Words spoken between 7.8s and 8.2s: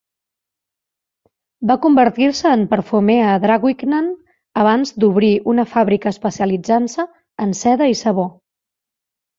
i